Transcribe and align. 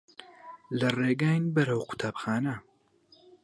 لە 0.79 0.89
ڕێگاین 0.97 1.43
بەرەو 1.55 1.81
قوتابخانە. 1.89 2.55